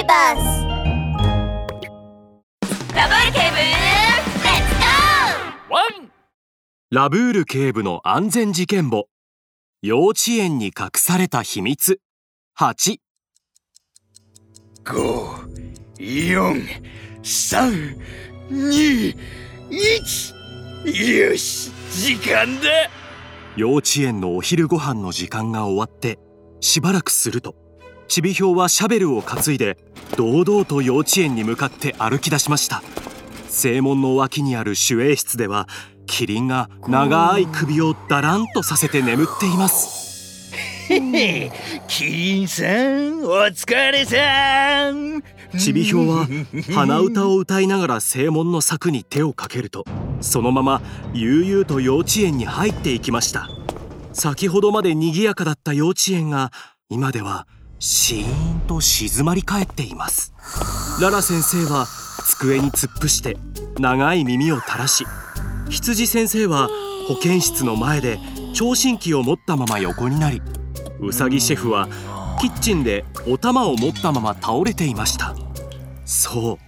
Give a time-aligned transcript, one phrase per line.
[0.00, 0.64] ビバス
[2.94, 4.74] ラブール警部レッツ
[5.68, 6.10] ゴワン
[6.90, 9.08] ラブール警部の安全事件簿。
[9.82, 12.00] 幼稚園に隠された秘密。
[12.58, 12.96] 8
[14.84, 14.94] 5、
[15.98, 16.66] 4、
[17.22, 17.98] 3、
[18.50, 19.16] 2、
[20.86, 22.90] 1よし時間だ。
[23.54, 26.18] 幼稚園のお昼ご飯の時間が終わって
[26.60, 27.54] しばらくすると
[28.10, 29.78] ちびひょうはシャベルを担いで
[30.16, 32.82] 堂々と幼稚園に向かって歩き出しました。
[33.48, 35.68] 正門の脇にある守衛室では
[36.06, 40.52] キリンが長い首をだらんとさせて眠っています。
[40.88, 45.22] キリンさんお疲れさん。
[45.56, 46.26] ちびひょうは
[46.74, 49.84] 鼻歌を歌いながら正門の柵に手をかけると
[50.20, 53.48] そのまま悠々と幼稚園に入っていきました。
[54.12, 56.50] 先ほどまで賑やかだった幼稚園が
[56.88, 57.46] 今では
[57.82, 60.34] シーンと静まり返っています。
[61.00, 61.86] ララ先生は
[62.26, 63.38] 机に突っ伏して
[63.78, 65.06] 長い耳を垂らし
[65.70, 66.68] 羊先生は
[67.08, 68.18] 保健室の前で
[68.52, 70.42] 聴診器を持ったまま横になり
[71.00, 71.88] うさぎシェフは
[72.38, 75.34] キッチンでお玉を持ったまま倒れていました。
[76.04, 76.58] そう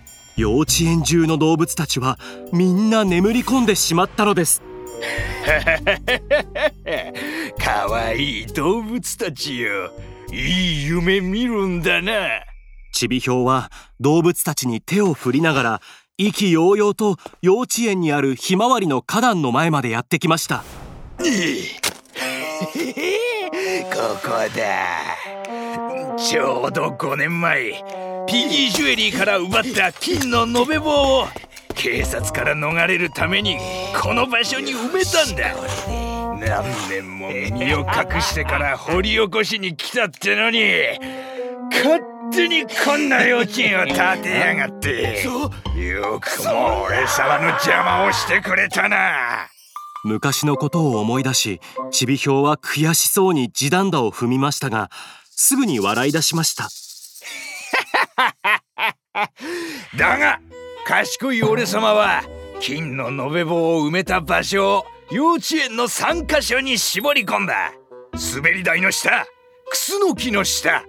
[0.40, 2.18] 幼稚園中の動物たちは
[2.52, 4.62] みんな眠り込んでしまったのです。
[7.58, 9.92] かわいい動物たちよ。
[10.32, 12.12] いい夢見るんだな
[12.90, 15.80] ちびひょうは動物たちに手を振りながら
[16.16, 20.64] 意気揚々と幼稚園にあるひまわりの花壇の前までやってきました。
[21.18, 21.24] こ
[24.22, 26.16] こだ。
[26.16, 27.84] ちょうど5年前
[28.26, 31.26] ピギージュエリーから奪った金の延べ棒を
[31.74, 33.58] 警察から逃れるために
[34.00, 36.01] この場所に埋めたんだ
[36.48, 40.60] 何年も身を隠してから掘り起こしに来たってのに
[41.70, 45.22] 勝手にこんな幼稚園を建てやがって。
[45.22, 49.48] よくも俺様の邪魔をしてくれたな。
[50.04, 51.60] 昔のことを思い出し
[51.92, 54.90] ちびひょうは悔しそうに地団打を踏みましたが
[55.30, 56.68] すぐに笑い出しました。
[59.96, 60.40] だが
[60.84, 62.24] 賢い俺様は
[62.58, 67.74] 金の延べ棒を埋めた場所を幼稚園の3カ所に絞り込んだ。
[68.34, 69.26] 滑り台の下
[69.68, 70.84] クスノキの下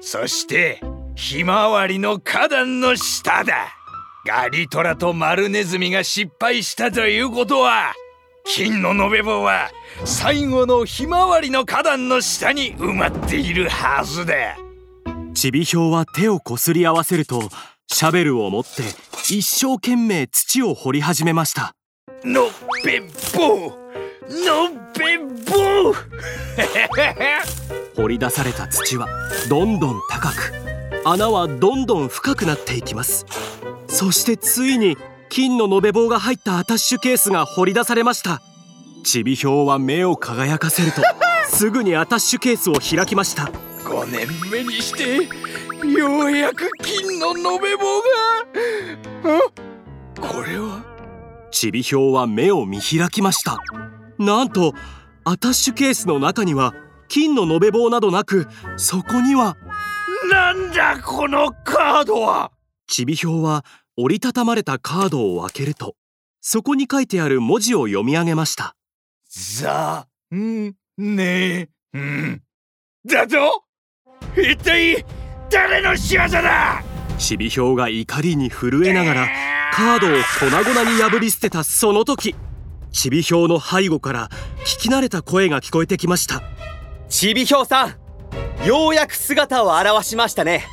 [0.00, 0.80] そして
[1.16, 3.66] ひまわりの花壇の下だ。
[4.24, 7.92] ガリトラとマルネズミが失敗したということは
[8.44, 9.70] 金の延べ棒は
[10.04, 14.56] 最後のひまわりの花壇の下に埋まっているはずだ。
[15.34, 17.48] ちびひょうは手をこすり合わせると
[17.88, 18.82] シャベルを持って
[19.28, 21.74] 一生懸命土を掘り始めました。
[22.24, 22.44] の
[27.96, 29.08] 掘り出された土は
[29.48, 30.52] どんどん高く
[31.06, 33.26] 穴はどんどん深くなっていきます。
[33.88, 34.96] そしてついに
[35.28, 38.40] 金の延べ棒が入ったアタッシュケースが掘り出されました。
[39.04, 41.02] ちびひょうは目を輝かせると
[41.48, 43.50] すぐにアタッシュケースを開きました。
[43.84, 45.28] 5年目にして
[45.86, 48.06] ようやく金の延べ棒が
[49.24, 50.82] あこれは
[51.54, 53.60] ちびひょうは目を見開きました。
[54.18, 54.74] なんと
[55.24, 56.74] アタッシュケースの中には
[57.06, 59.56] 金の延べ棒などなくそこには
[60.30, 62.50] なんだこのカードは！
[62.88, 63.64] ちびひょうは
[63.96, 65.94] 折りたたまれたカードを開けると
[66.40, 68.74] そこに書いてある文字を読み上げました。
[69.30, 72.42] ざんねん。
[73.06, 73.62] だと
[74.36, 75.06] 一体
[75.50, 76.82] 誰の仕業だ！
[77.16, 79.28] ちびひょうが怒りに震えながら
[79.76, 82.36] カードを粉々に破り捨てたその時
[82.92, 84.28] ちびひょうの背後から
[84.64, 86.44] 聞き慣れた声が聞こえてきました。
[87.08, 87.94] ちびひょうさん
[88.64, 90.64] ようやく姿を現しましたね。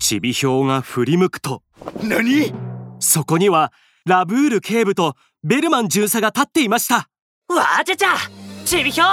[0.00, 1.62] ちびひょうが振り向くと
[2.02, 2.52] 何？
[2.98, 3.72] そこには
[4.04, 7.08] ラブール警部とベルマン巡査が立っていました。
[7.48, 8.16] わちゃちゃ
[8.64, 9.04] ちびひょ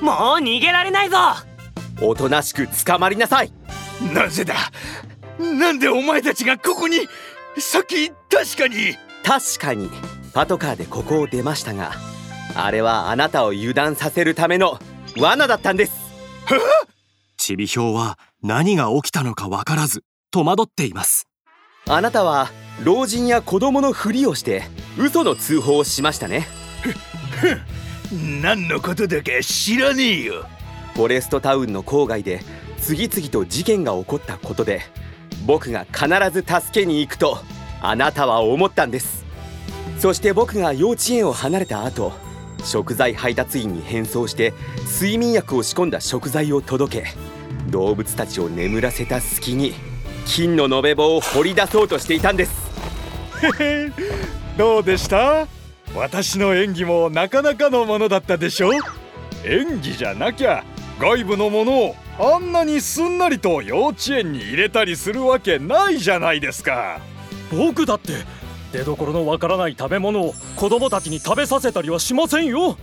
[0.00, 1.18] うもう逃げられないぞ。
[2.00, 3.50] おとなしく捕まりなさい。
[4.14, 4.54] なぜだ？
[5.40, 6.98] なんでお前たちがここに？
[7.58, 8.96] さっき確かに。
[9.24, 9.90] 確かに。
[10.34, 11.92] パトカーでここを出ましたが
[12.54, 14.78] あれはあなたを油断させるための
[15.18, 15.92] 罠だったんです。
[17.38, 21.26] ちびひょうは何が起きたのかわからず戸惑っています。
[21.88, 22.50] あなたは
[22.84, 24.64] 老人や子供のふりをして
[24.98, 26.46] 嘘の通報をしましたね。
[28.42, 30.46] 何のことだか知らねえよ。
[30.94, 32.40] フォレストタウンの郊外で
[32.80, 34.82] 次々と事件が起こったことで
[35.46, 37.38] 僕が必ず助けに行くと
[37.80, 39.24] あなたは思ったんです。
[39.98, 42.12] そして僕が幼稚園を離れた後
[42.64, 44.52] 食材配達員に変装して
[45.00, 47.06] 睡眠薬を仕込んだ食材を届け
[47.70, 49.72] 動物たちを眠らせた隙に
[50.26, 52.66] 金の延べ棒を掘り出そうとしていたんです。
[54.58, 55.46] どうでした？
[55.94, 58.72] 私の演技もなかなかのものだったでしょ？
[59.44, 60.64] 演技じゃなきゃ
[60.98, 66.98] 外部のものをあんなにすんなりと幼稚園に入れたりするわけないじゃないですか。
[67.52, 68.12] 僕だって
[68.72, 72.78] 出どころのわからない食べ物を子供たちに食べさせたりはしませんよ。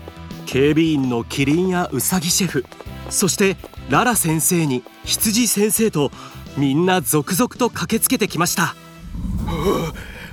[0.46, 2.66] 警備員のキリンやウサギシェフ
[3.10, 3.58] そして
[3.90, 6.12] ララ先生に羊先生と
[6.58, 8.76] みんな続々と駆けつけてきました。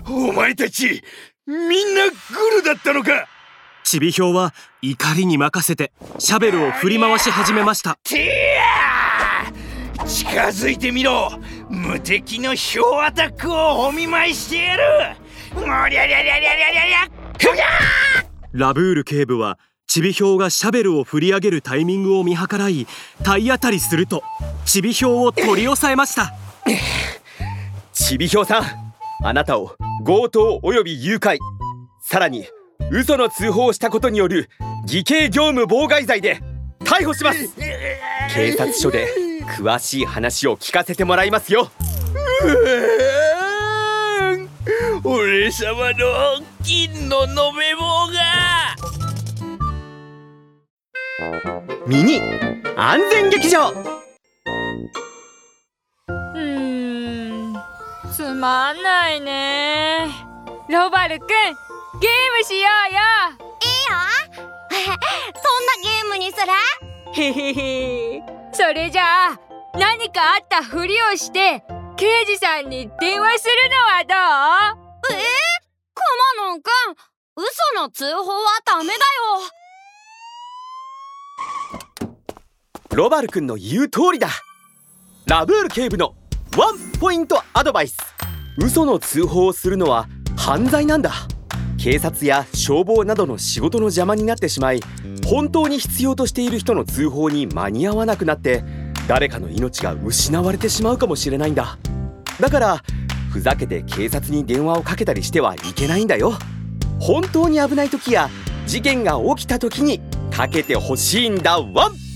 [0.06, 1.03] お前たち
[1.46, 2.14] みんなグ
[2.56, 3.29] ルだったのか。
[3.82, 7.99] ちびひょうは怒りに任せてシャベルを振り回し始めました
[10.10, 11.30] 近づいてみろ。
[11.68, 14.82] 無敵のヒョウアタックをお見舞いしてやる。
[15.54, 17.20] もりゃりゃりゃりゃりゃりゃゃ。
[18.52, 22.88] ラブール警部はちびひょうがシャベルを振り上げるタイミングを見計らい
[23.22, 24.24] 体当たりすると
[24.64, 26.34] ちびひょうを取り押さえました。
[27.92, 28.64] ちびひょうさん
[29.24, 31.38] あなたを強盗および誘拐
[32.02, 32.46] さらに
[32.90, 34.50] 嘘の通報をしたことによる
[34.86, 36.40] 偽計業務妨害罪で
[36.80, 37.54] 逮捕します。
[38.34, 39.06] 警察署で
[39.56, 41.70] 詳しい話を聞かせてもらいますよ。
[45.05, 48.14] 俺様の金の延べ棒が。
[51.87, 52.20] ミニ
[52.76, 53.70] 安全劇場。
[53.70, 57.55] うーん。
[58.14, 60.06] つまんないね。
[60.69, 63.00] ロバルくんゲームしようよ。
[63.62, 64.46] いいよ。
[64.70, 66.53] どんなゲームにする？
[67.12, 69.38] へへへそれじゃあ
[69.79, 71.62] 何かあったふりをして
[71.97, 74.14] 刑事さんに電話するのはど
[75.11, 75.14] う？
[75.14, 75.17] え
[75.94, 76.00] く
[76.38, 76.70] まのんくん
[77.37, 77.47] 嘘
[77.81, 78.99] の通報はダメだよ。
[82.93, 84.29] ロバル君の言う通りだ。
[85.26, 86.14] ラブール警部の
[86.58, 87.96] ワンポイントアドバイス。
[88.58, 91.12] 嘘の通報をするのは犯罪なんだ。
[91.79, 94.81] 警察や消防などの仕事の邪魔になってしまい
[95.26, 98.64] 本当に必要としている人の通報に間に合わなくなって
[99.08, 101.78] 誰かの命が失われてしまうかもしれないんだ。
[102.40, 102.82] だから
[103.30, 106.32] ふざけて警察に電話をかけたりしてはいけないんだよ。
[106.98, 108.28] 本当に危ない時や
[108.66, 112.09] 事件が起きた時にかけてほしいんだワン